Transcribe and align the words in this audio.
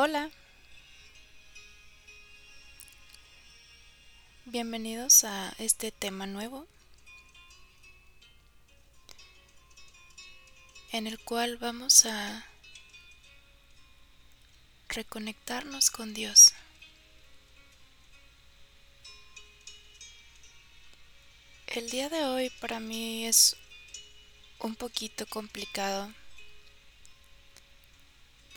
Hola, 0.00 0.30
bienvenidos 4.44 5.24
a 5.24 5.52
este 5.58 5.90
tema 5.90 6.24
nuevo 6.24 6.68
en 10.92 11.08
el 11.08 11.18
cual 11.18 11.56
vamos 11.56 12.06
a 12.06 12.46
reconectarnos 14.88 15.90
con 15.90 16.14
Dios. 16.14 16.54
El 21.66 21.90
día 21.90 22.08
de 22.08 22.24
hoy 22.24 22.50
para 22.60 22.78
mí 22.78 23.26
es 23.26 23.56
un 24.60 24.76
poquito 24.76 25.26
complicado 25.26 26.14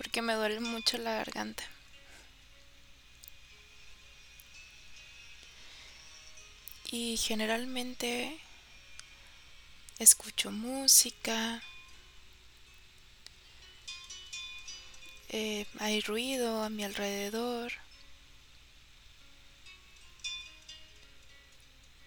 porque 0.01 0.23
me 0.23 0.33
duele 0.33 0.59
mucho 0.59 0.97
la 0.97 1.13
garganta. 1.13 1.63
Y 6.91 7.17
generalmente 7.17 8.39
escucho 9.99 10.49
música, 10.49 11.61
eh, 15.29 15.67
hay 15.77 16.01
ruido 16.01 16.63
a 16.63 16.71
mi 16.71 16.83
alrededor. 16.83 17.71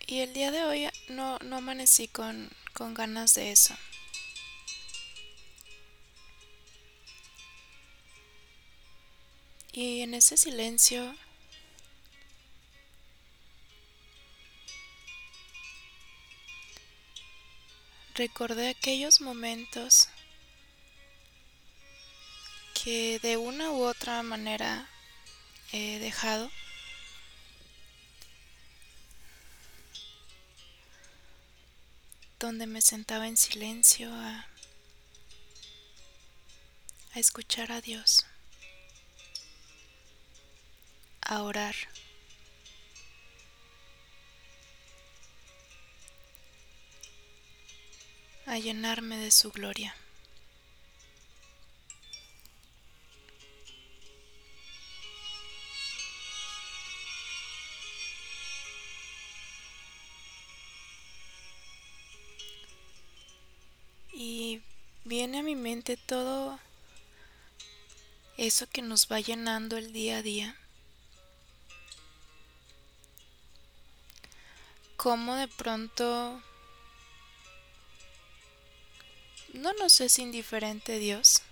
Y 0.08 0.18
el 0.18 0.34
día 0.34 0.50
de 0.50 0.64
hoy 0.64 0.88
no, 1.10 1.38
no 1.44 1.58
amanecí 1.58 2.08
con, 2.08 2.50
con 2.72 2.92
ganas 2.92 3.34
de 3.34 3.52
eso. 3.52 3.76
Y 9.76 10.02
en 10.02 10.14
ese 10.14 10.36
silencio 10.36 11.16
recordé 18.14 18.68
aquellos 18.68 19.20
momentos 19.20 20.08
que 22.72 23.18
de 23.18 23.36
una 23.36 23.72
u 23.72 23.82
otra 23.82 24.22
manera 24.22 24.88
he 25.72 25.98
dejado. 25.98 26.52
donde 32.38 32.66
me 32.66 32.82
sentaba 32.82 33.26
en 33.26 33.38
silencio 33.38 34.12
a, 34.12 34.46
a 37.14 37.18
escuchar 37.18 37.72
a 37.72 37.80
Dios. 37.80 38.26
A 41.24 41.42
orar. 41.42 41.74
a 48.46 48.58
llenarme 48.58 49.16
de 49.16 49.30
su 49.30 49.50
gloria. 49.50 49.96
Y 64.12 64.62
viene 65.04 65.38
a 65.38 65.42
mi 65.42 65.56
mente 65.56 65.96
todo 65.96 66.58
eso 68.36 68.68
que 68.68 68.82
nos 68.82 69.10
va 69.10 69.20
llenando 69.20 69.76
el 69.76 69.92
día 69.92 70.18
a 70.18 70.22
día. 70.22 70.56
Cómo 75.04 75.34
de 75.34 75.48
pronto 75.48 76.40
no 79.52 79.74
nos 79.74 80.00
es 80.00 80.18
indiferente 80.18 80.98
Dios. 80.98 81.42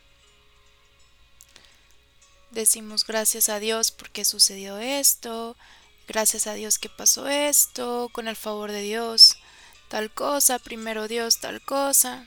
Decimos 2.50 3.04
gracias 3.06 3.50
a 3.50 3.58
Dios 3.58 3.90
porque 3.90 4.24
sucedió 4.24 4.78
esto, 4.78 5.54
gracias 6.08 6.46
a 6.46 6.54
Dios 6.54 6.78
que 6.78 6.88
pasó 6.88 7.28
esto, 7.28 8.08
con 8.12 8.26
el 8.26 8.36
favor 8.36 8.72
de 8.72 8.80
Dios, 8.80 9.36
tal 9.88 10.10
cosa, 10.10 10.58
primero 10.58 11.06
Dios, 11.06 11.38
tal 11.40 11.60
cosa. 11.60 12.26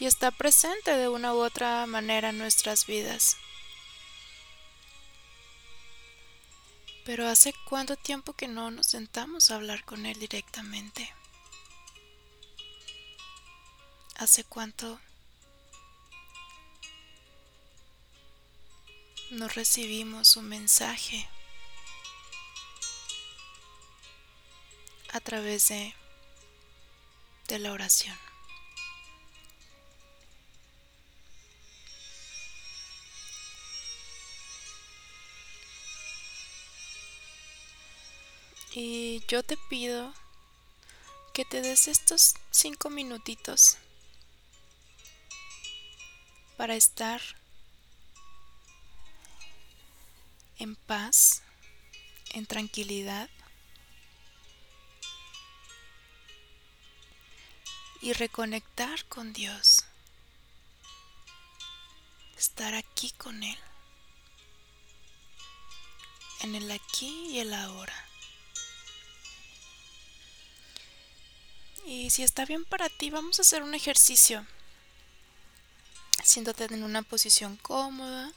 Y 0.00 0.06
está 0.06 0.30
presente 0.30 0.96
de 0.96 1.08
una 1.10 1.34
u 1.34 1.40
otra 1.44 1.84
manera 1.84 2.30
en 2.30 2.38
nuestras 2.38 2.86
vidas. 2.86 3.36
Pero 7.08 7.26
¿hace 7.26 7.54
cuánto 7.64 7.96
tiempo 7.96 8.34
que 8.34 8.48
no 8.48 8.70
nos 8.70 8.88
sentamos 8.88 9.50
a 9.50 9.54
hablar 9.54 9.82
con 9.82 10.04
Él 10.04 10.18
directamente? 10.18 11.10
¿Hace 14.16 14.44
cuánto 14.44 15.00
no 19.30 19.48
recibimos 19.48 20.36
un 20.36 20.50
mensaje 20.50 21.26
a 25.14 25.20
través 25.20 25.68
de, 25.68 25.94
de 27.48 27.58
la 27.58 27.72
oración? 27.72 28.27
Y 38.80 39.24
yo 39.26 39.42
te 39.42 39.56
pido 39.56 40.14
que 41.34 41.44
te 41.44 41.62
des 41.62 41.88
estos 41.88 42.36
cinco 42.52 42.90
minutitos 42.90 43.76
para 46.56 46.76
estar 46.76 47.20
en 50.60 50.76
paz, 50.76 51.42
en 52.34 52.46
tranquilidad 52.46 53.28
y 58.00 58.12
reconectar 58.12 59.04
con 59.06 59.32
Dios. 59.32 59.86
Estar 62.36 62.76
aquí 62.76 63.10
con 63.10 63.42
Él. 63.42 63.58
En 66.42 66.54
el 66.54 66.70
aquí 66.70 67.30
y 67.30 67.40
el 67.40 67.52
ahora. 67.52 68.07
Y 71.90 72.10
si 72.10 72.22
está 72.22 72.44
bien 72.44 72.66
para 72.66 72.90
ti, 72.90 73.08
vamos 73.08 73.38
a 73.38 73.42
hacer 73.42 73.62
un 73.62 73.74
ejercicio. 73.74 74.46
Siéntate 76.22 76.64
en 76.64 76.84
una 76.84 77.00
posición 77.00 77.56
cómoda. 77.56 78.30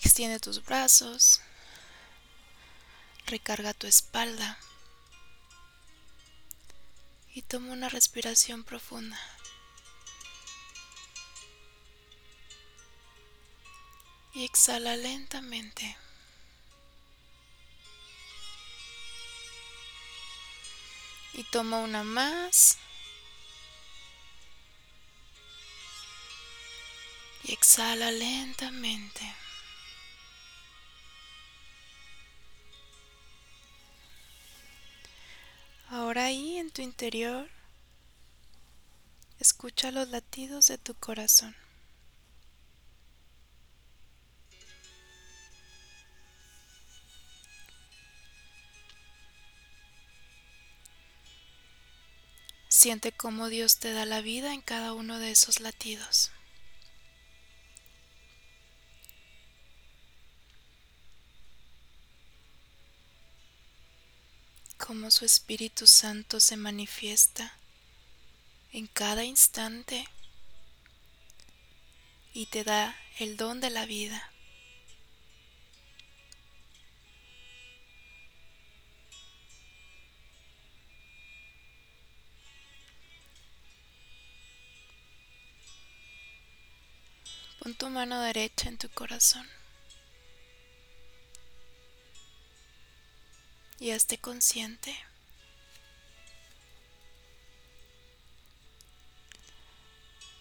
Extiende 0.00 0.38
tus 0.38 0.64
brazos. 0.64 1.40
Recarga 3.26 3.74
tu 3.74 3.88
espalda. 3.88 4.56
Y 7.34 7.42
toma 7.42 7.72
una 7.72 7.88
respiración 7.88 8.62
profunda. 8.62 9.18
Y 14.32 14.44
exhala 14.44 14.94
lentamente. 14.94 15.96
Y 21.38 21.44
toma 21.44 21.78
una 21.78 22.02
más. 22.02 22.78
Y 27.44 27.52
exhala 27.52 28.10
lentamente. 28.10 29.22
Ahora 35.90 36.24
ahí 36.24 36.56
en 36.56 36.72
tu 36.72 36.82
interior, 36.82 37.48
escucha 39.38 39.92
los 39.92 40.08
latidos 40.08 40.66
de 40.66 40.76
tu 40.76 40.94
corazón. 40.94 41.54
Siente 52.78 53.10
cómo 53.10 53.48
Dios 53.48 53.78
te 53.78 53.92
da 53.92 54.04
la 54.04 54.20
vida 54.20 54.54
en 54.54 54.60
cada 54.60 54.92
uno 54.92 55.18
de 55.18 55.32
esos 55.32 55.58
latidos. 55.58 56.30
Cómo 64.76 65.10
su 65.10 65.24
Espíritu 65.24 65.88
Santo 65.88 66.38
se 66.38 66.56
manifiesta 66.56 67.52
en 68.72 68.86
cada 68.86 69.24
instante 69.24 70.06
y 72.32 72.46
te 72.46 72.62
da 72.62 72.94
el 73.18 73.36
don 73.36 73.60
de 73.60 73.70
la 73.70 73.86
vida. 73.86 74.30
Tu 87.76 87.90
mano 87.90 88.20
derecha 88.22 88.68
en 88.68 88.78
tu 88.78 88.88
corazón. 88.88 89.46
Y 93.78 93.90
hazte 93.90 94.18
consciente. 94.18 94.96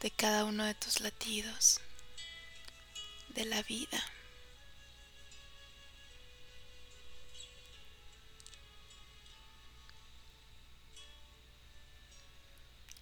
De 0.01 0.11
cada 0.11 0.45
uno 0.45 0.63
de 0.63 0.75
tus 0.75 1.01
latidos, 1.01 1.81
de 3.29 3.45
la 3.45 3.61
vida. 3.63 4.03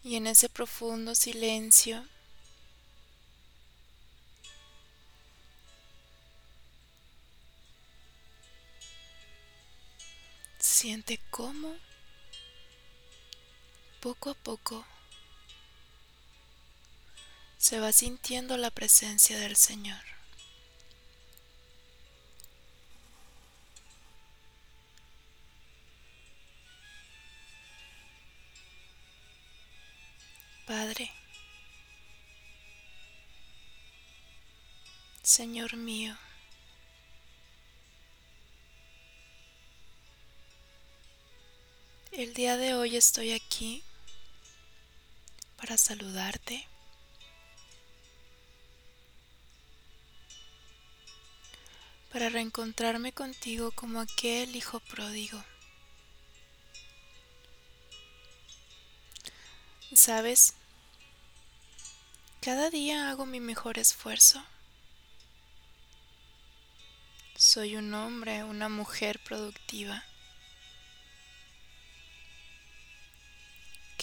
Y 0.04 0.16
en 0.16 0.28
ese 0.28 0.50
profundo 0.50 1.16
silencio, 1.16 2.08
siente 10.86 11.20
cómo 11.32 11.76
poco 14.02 14.30
a 14.30 14.34
poco 14.36 14.86
se 17.58 17.80
va 17.80 17.92
sintiendo 17.92 18.56
la 18.56 18.70
presencia 18.70 19.40
del 19.40 19.56
Señor. 19.56 20.04
Padre, 30.68 31.12
Señor 35.24 35.78
mío, 35.78 36.16
el 42.18 42.34
día 42.34 42.56
de 42.56 42.74
hoy 42.74 42.96
estoy 42.96 43.34
aquí 43.34 43.84
para 45.58 45.78
saludarte 45.78 46.66
para 52.14 52.30
reencontrarme 52.30 53.12
contigo 53.12 53.72
como 53.72 54.00
aquel 54.00 54.56
hijo 54.56 54.80
pródigo. 54.80 55.44
¿Sabes? 59.94 60.54
Cada 62.40 62.70
día 62.70 63.10
hago 63.10 63.26
mi 63.26 63.42
mejor 63.42 63.78
esfuerzo. 63.78 64.42
Soy 67.36 67.76
un 67.76 67.94
hombre, 67.94 68.46
una 68.46 68.70
mujer 68.70 69.20
productiva 69.22 70.06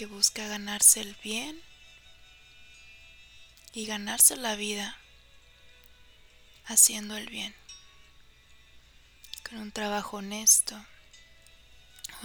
que 0.03 0.07
busca 0.07 0.49
ganarse 0.49 1.01
el 1.01 1.15
bien 1.23 1.63
y 3.73 3.87
ganarse 3.87 4.35
la 4.35 4.57
vida 4.57 4.99
haciendo 6.67 7.17
el 7.17 7.29
bien 7.29 7.55
un 9.53 9.71
trabajo 9.71 10.17
honesto, 10.17 10.75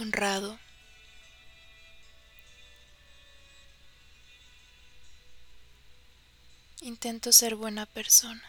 honrado. 0.00 0.58
Intento 6.80 7.30
ser 7.30 7.54
buena 7.54 7.86
persona. 7.86 8.42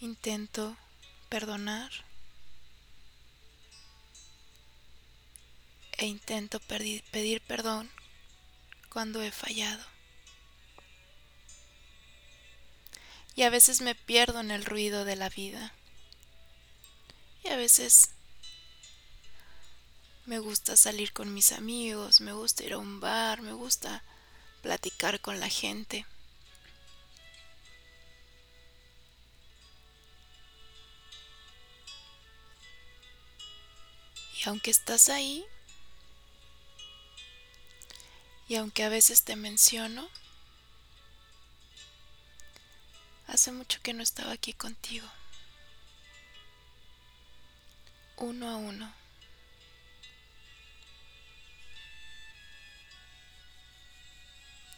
Intento 0.00 0.76
perdonar 1.28 2.13
e 5.98 6.06
intento 6.06 6.60
pedir, 6.60 7.40
perdón 7.42 7.90
cuando 8.88 9.22
he 9.22 9.30
fallado. 9.30 9.94
y 13.36 13.42
a 13.42 13.50
veces 13.50 13.80
me 13.80 13.94
pierdo 13.94 14.40
en 14.40 14.50
el 14.50 14.64
ruido 14.64 15.04
de 15.04 15.16
la 15.16 15.28
vida. 15.28 15.72
Y 17.42 17.48
a 17.48 17.56
veces 17.56 18.10
me 20.26 20.38
gusta 20.38 20.76
salir 20.76 21.12
con 21.12 21.34
mis 21.34 21.52
amigos, 21.52 22.20
me 22.20 22.32
gusta 22.32 22.64
ir 22.64 22.74
a 22.74 22.78
un 22.78 23.00
bar, 23.00 23.42
me 23.42 23.52
gusta 23.52 24.02
platicar 24.62 25.20
con 25.20 25.40
la 25.40 25.48
gente. 25.48 26.06
Y 34.38 34.48
aunque 34.48 34.70
estás 34.70 35.08
ahí, 35.08 35.44
y 38.48 38.56
aunque 38.56 38.84
a 38.84 38.88
veces 38.88 39.22
te 39.24 39.36
menciono, 39.36 40.08
Hace 43.26 43.52
mucho 43.52 43.80
que 43.82 43.94
no 43.94 44.02
estaba 44.02 44.32
aquí 44.32 44.52
contigo. 44.52 45.08
Uno 48.16 48.48
a 48.48 48.56
uno. 48.56 48.94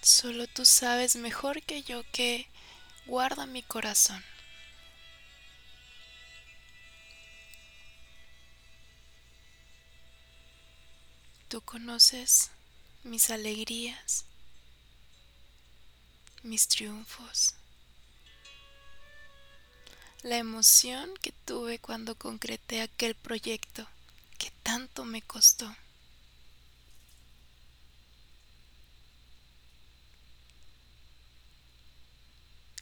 Solo 0.00 0.46
tú 0.46 0.64
sabes 0.64 1.16
mejor 1.16 1.62
que 1.62 1.82
yo 1.82 2.04
que 2.12 2.48
guarda 3.06 3.46
mi 3.46 3.62
corazón. 3.62 4.24
Tú 11.48 11.60
conoces 11.60 12.52
mis 13.06 13.30
alegrías, 13.30 14.24
mis 16.42 16.68
triunfos 16.68 17.54
la 20.26 20.38
emoción 20.38 21.14
que 21.22 21.30
tuve 21.30 21.78
cuando 21.78 22.16
concreté 22.16 22.82
aquel 22.82 23.14
proyecto 23.14 23.86
que 24.38 24.50
tanto 24.64 25.04
me 25.04 25.22
costó. 25.22 25.72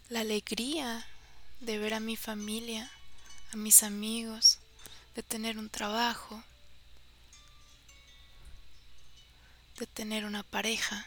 La 0.08 0.20
alegría 0.20 1.06
de 1.60 1.78
ver 1.78 1.92
a 1.92 2.00
mi 2.00 2.16
familia, 2.16 2.90
a 3.52 3.56
mis 3.56 3.82
amigos, 3.82 4.58
de 5.14 5.22
tener 5.22 5.58
un 5.58 5.68
trabajo, 5.68 6.42
de 9.78 9.86
tener 9.86 10.24
una 10.24 10.42
pareja. 10.42 11.06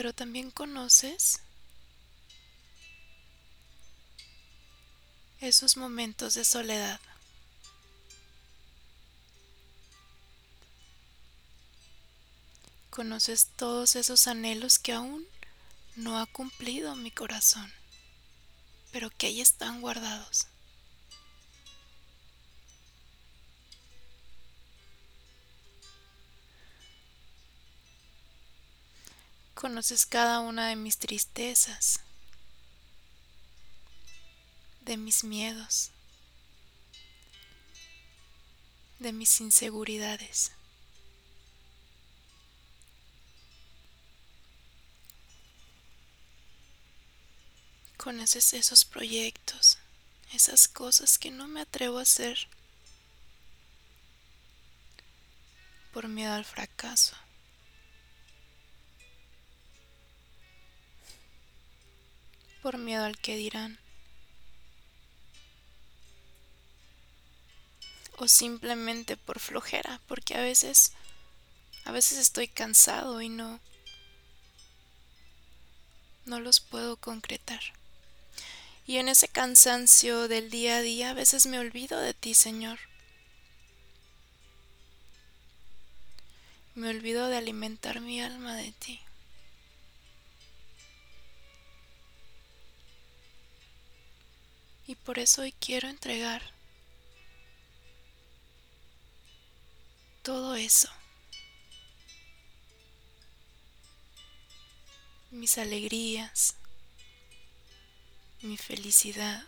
pero 0.00 0.14
también 0.14 0.50
conoces 0.50 1.40
esos 5.40 5.76
momentos 5.76 6.32
de 6.32 6.44
soledad. 6.46 6.98
Conoces 12.88 13.48
todos 13.56 13.94
esos 13.94 14.26
anhelos 14.26 14.78
que 14.78 14.94
aún 14.94 15.26
no 15.96 16.18
ha 16.18 16.24
cumplido 16.24 16.96
mi 16.96 17.10
corazón, 17.10 17.70
pero 18.92 19.10
que 19.10 19.26
ahí 19.26 19.42
están 19.42 19.82
guardados. 19.82 20.46
Conoces 29.60 30.06
cada 30.06 30.40
una 30.40 30.68
de 30.68 30.76
mis 30.76 30.96
tristezas, 30.96 32.00
de 34.80 34.96
mis 34.96 35.22
miedos, 35.22 35.90
de 39.00 39.12
mis 39.12 39.38
inseguridades. 39.42 40.52
Conoces 47.98 48.54
esos 48.54 48.86
proyectos, 48.86 49.76
esas 50.32 50.68
cosas 50.68 51.18
que 51.18 51.30
no 51.30 51.46
me 51.48 51.60
atrevo 51.60 51.98
a 51.98 52.02
hacer 52.02 52.48
por 55.92 56.08
miedo 56.08 56.32
al 56.32 56.46
fracaso. 56.46 57.14
Por 62.62 62.78
miedo 62.78 63.04
al 63.04 63.18
que 63.18 63.36
dirán. 63.36 63.78
O 68.18 68.28
simplemente 68.28 69.16
por 69.16 69.40
flojera, 69.40 70.00
porque 70.06 70.34
a 70.34 70.40
veces 70.40 70.92
a 71.86 71.92
veces 71.92 72.18
estoy 72.18 72.48
cansado 72.48 73.22
y 73.22 73.28
no 73.28 73.60
no 76.26 76.38
los 76.38 76.60
puedo 76.60 76.96
concretar. 76.96 77.60
Y 78.86 78.98
en 78.98 79.08
ese 79.08 79.28
cansancio 79.28 80.28
del 80.28 80.50
día 80.50 80.76
a 80.76 80.80
día 80.80 81.10
a 81.10 81.14
veces 81.14 81.46
me 81.46 81.58
olvido 81.58 81.98
de 82.00 82.14
ti, 82.14 82.34
Señor. 82.34 82.78
Me 86.74 86.88
olvido 86.88 87.28
de 87.28 87.36
alimentar 87.36 88.00
mi 88.00 88.20
alma 88.20 88.56
de 88.56 88.72
ti. 88.72 89.00
Y 94.90 94.96
por 94.96 95.20
eso 95.20 95.42
hoy 95.42 95.52
quiero 95.52 95.88
entregar 95.88 96.42
todo 100.24 100.56
eso. 100.56 100.88
Mis 105.30 105.58
alegrías, 105.58 106.56
mi 108.42 108.56
felicidad, 108.56 109.44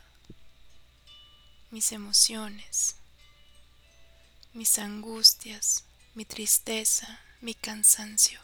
mis 1.72 1.90
emociones, 1.90 2.94
mis 4.52 4.78
angustias, 4.78 5.82
mi 6.14 6.24
tristeza, 6.24 7.20
mi 7.40 7.54
cansancio. 7.54 8.40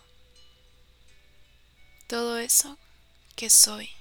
Todo 2.09 2.39
eso 2.39 2.77
que 3.37 3.51
soy. 3.51 3.98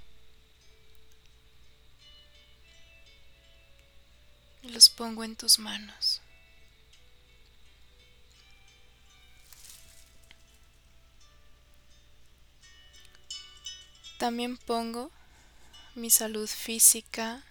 Los 4.71 4.89
pongo 4.89 5.24
en 5.24 5.36
tus 5.36 5.59
manos. 5.59 6.21
También 14.17 14.57
pongo 14.57 15.09
mi 15.95 16.09
salud 16.09 16.47
física, 16.47 17.43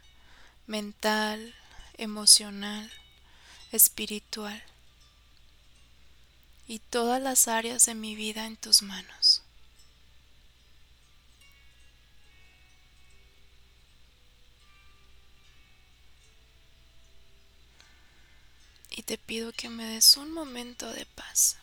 mental, 0.67 1.55
emocional, 1.97 2.91
espiritual 3.73 4.63
y 6.69 6.81
todas 6.81 7.23
las 7.23 7.49
áreas 7.49 7.87
de 7.87 7.95
mi 7.95 8.15
vida 8.15 8.47
en 8.47 8.57
tus 8.57 8.83
manos. 8.83 9.26
Pido 19.37 19.53
que 19.53 19.69
me 19.69 19.85
des 19.85 20.17
un 20.17 20.33
momento 20.33 20.91
de 20.93 21.05
paz. 21.05 21.59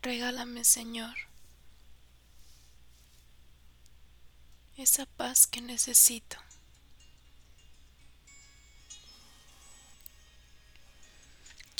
Regálame, 0.00 0.64
Señor, 0.64 1.14
esa 4.78 5.04
paz 5.04 5.46
que 5.46 5.60
necesito. 5.60 6.47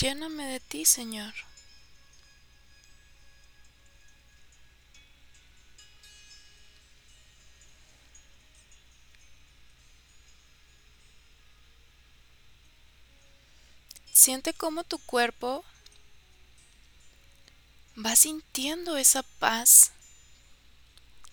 Lléname 0.00 0.47
de 0.47 0.61
ti, 0.61 0.85
Señor. 0.85 1.35
Siente 14.12 14.55
cómo 14.55 14.85
tu 14.85 14.99
cuerpo 14.99 15.64
va 17.97 18.14
sintiendo 18.14 18.97
esa 18.97 19.25
paz 19.40 19.90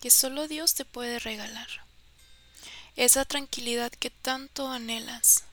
que 0.00 0.10
solo 0.10 0.48
Dios 0.48 0.74
te 0.74 0.84
puede 0.84 1.20
regalar. 1.20 1.68
Esa 2.96 3.24
tranquilidad 3.24 3.92
que 3.92 4.10
tanto 4.10 4.68
anhelas. 4.68 5.45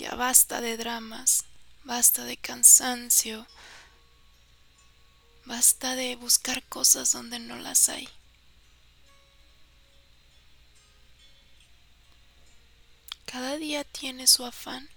Ya 0.00 0.14
basta 0.14 0.62
de 0.62 0.78
dramas, 0.78 1.44
basta 1.84 2.24
de 2.24 2.38
cansancio, 2.38 3.46
basta 5.44 5.94
de 5.94 6.16
buscar 6.16 6.62
cosas 6.62 7.12
donde 7.12 7.38
no 7.38 7.56
las 7.56 7.90
hay. 7.90 8.08
Cada 13.26 13.58
día 13.58 13.84
tiene 13.84 14.26
su 14.26 14.46
afán 14.46 14.88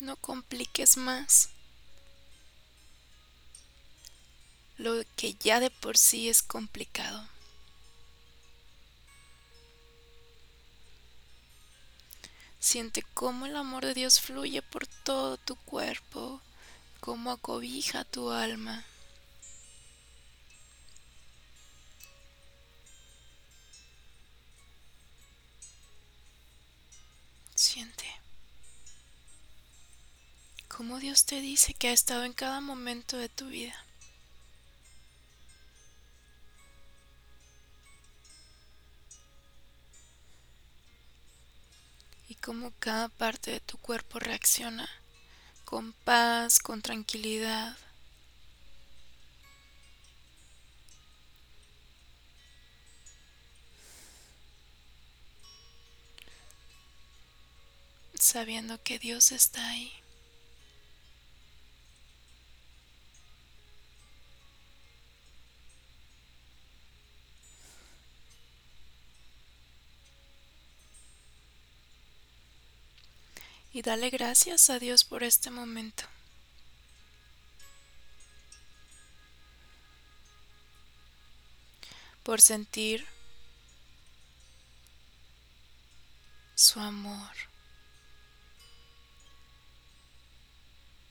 No 0.00 0.16
compliques 0.16 0.98
más 0.98 1.48
lo 4.76 5.02
que 5.16 5.32
ya 5.32 5.60
de 5.60 5.70
por 5.70 5.96
sí 5.96 6.28
es 6.28 6.42
complicado. 6.42 7.26
Siente 12.66 13.04
cómo 13.14 13.46
el 13.46 13.54
amor 13.54 13.84
de 13.84 13.94
Dios 13.94 14.20
fluye 14.20 14.60
por 14.60 14.88
todo 14.88 15.36
tu 15.36 15.54
cuerpo, 15.54 16.40
cómo 16.98 17.30
acobija 17.30 18.02
tu 18.02 18.32
alma. 18.32 18.84
Siente 27.54 28.04
cómo 30.66 30.98
Dios 30.98 31.24
te 31.24 31.40
dice 31.40 31.72
que 31.72 31.86
ha 31.86 31.92
estado 31.92 32.24
en 32.24 32.32
cada 32.32 32.60
momento 32.60 33.16
de 33.16 33.28
tu 33.28 33.46
vida. 33.46 33.85
Cómo 42.46 42.72
cada 42.78 43.08
parte 43.08 43.50
de 43.50 43.58
tu 43.58 43.76
cuerpo 43.76 44.20
reacciona 44.20 44.88
con 45.64 45.92
paz, 46.04 46.60
con 46.60 46.80
tranquilidad. 46.80 47.76
sabiendo 58.18 58.82
que 58.82 58.98
Dios 58.98 59.32
está 59.32 59.68
ahí. 59.68 59.92
Y 73.76 73.82
dale 73.82 74.08
gracias 74.08 74.70
a 74.70 74.78
Dios 74.78 75.04
por 75.04 75.22
este 75.22 75.50
momento. 75.50 76.04
Por 82.22 82.40
sentir 82.40 83.06
su 86.54 86.80
amor, 86.80 87.36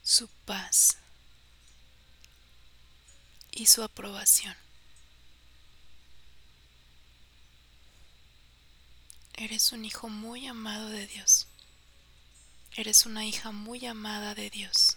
su 0.02 0.26
paz 0.44 0.96
y 3.52 3.66
su 3.66 3.84
aprobación. 3.84 4.56
Eres 9.34 9.70
un 9.70 9.84
hijo 9.84 10.08
muy 10.08 10.48
amado 10.48 10.88
de 10.88 11.06
Dios. 11.06 11.46
Eres 12.76 13.06
una 13.06 13.24
hija 13.24 13.52
muy 13.52 13.86
amada 13.86 14.34
de 14.34 14.50
Dios. 14.50 14.96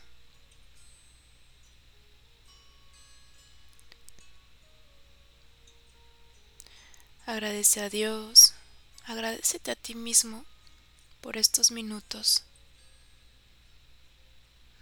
Agradece 7.26 7.82
a 7.82 7.90
Dios, 7.90 8.54
Agradecete 9.10 9.72
a 9.72 9.76
ti 9.76 9.96
mismo 9.96 10.46
por 11.20 11.36
estos 11.36 11.72
minutos 11.72 12.44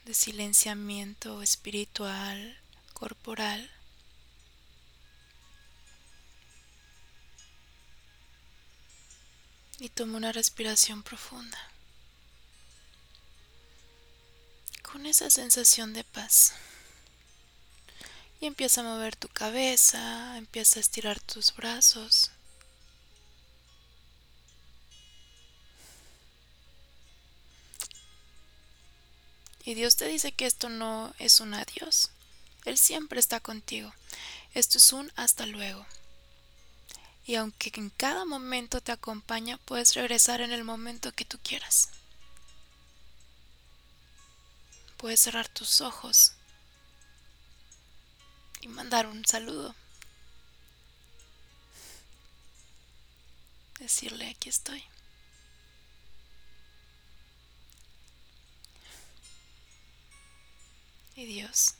de 0.03 0.13
silenciamiento 0.13 1.41
espiritual, 1.41 2.57
corporal. 2.93 3.71
Y 9.79 9.87
toma 9.87 10.17
una 10.17 10.33
respiración 10.33 11.03
profunda. 11.03 11.76
Con 14.97 15.05
esa 15.05 15.29
sensación 15.29 15.93
de 15.93 16.03
paz. 16.03 16.53
Y 18.41 18.47
empieza 18.47 18.81
a 18.81 18.83
mover 18.83 19.15
tu 19.15 19.27
cabeza, 19.27 20.35
empieza 20.39 20.79
a 20.79 20.81
estirar 20.81 21.19
tus 21.19 21.55
brazos. 21.55 22.31
Y 29.65 29.75
Dios 29.75 29.97
te 29.97 30.07
dice 30.07 30.31
que 30.31 30.47
esto 30.47 30.67
no 30.67 31.13
es 31.19 31.41
un 31.41 31.53
adiós. 31.53 32.09
Él 32.65 32.79
siempre 32.79 33.19
está 33.19 33.39
contigo. 33.39 33.93
Esto 34.55 34.79
es 34.79 34.93
un 34.93 35.11
hasta 35.15 35.45
luego. 35.45 35.85
Y 37.27 37.35
aunque 37.35 37.71
en 37.75 37.91
cada 37.91 38.25
momento 38.25 38.81
te 38.81 38.93
acompaña, 38.93 39.59
puedes 39.59 39.93
regresar 39.93 40.41
en 40.41 40.51
el 40.51 40.63
momento 40.63 41.11
que 41.11 41.23
tú 41.23 41.37
quieras. 41.43 41.89
Puedes 44.97 45.19
cerrar 45.19 45.47
tus 45.47 45.81
ojos 45.81 46.33
y 48.61 48.67
mandar 48.67 49.07
un 49.07 49.23
saludo. 49.25 49.75
Decirle, 53.79 54.29
aquí 54.29 54.49
estoy. 54.49 54.83
y 61.17 61.25
Dios 61.25 61.73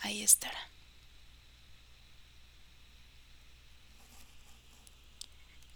ahí 0.00 0.22
estará. 0.22 0.70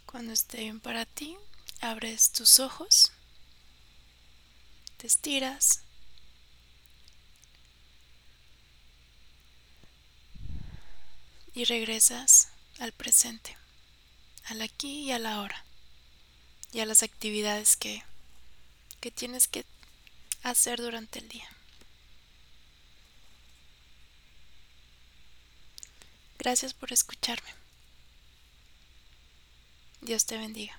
Cuando 0.06 0.32
esté 0.32 0.58
bien 0.60 0.78
para 0.78 1.04
ti, 1.04 1.36
abres 1.80 2.30
tus 2.30 2.60
ojos, 2.60 3.10
te 4.96 5.08
estiras. 5.08 5.82
Y 11.54 11.64
regresas 11.64 12.48
al 12.80 12.92
presente, 12.92 13.56
al 14.46 14.60
aquí 14.62 15.04
y 15.04 15.12
a 15.12 15.18
la 15.18 15.40
hora, 15.40 15.64
y 16.72 16.80
a 16.80 16.86
las 16.86 17.02
actividades 17.02 17.76
que, 17.76 18.02
que 19.00 19.10
tienes 19.10 19.46
que 19.46 19.64
hacer 20.42 20.80
durante 20.80 21.20
el 21.20 21.28
día. 21.28 21.48
Gracias 26.38 26.74
por 26.74 26.92
escucharme. 26.92 27.48
Dios 30.02 30.26
te 30.26 30.36
bendiga. 30.36 30.78